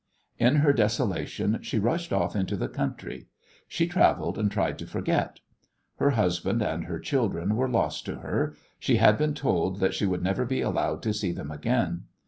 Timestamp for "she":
1.61-1.77, 3.67-3.85, 8.79-8.95, 9.93-10.07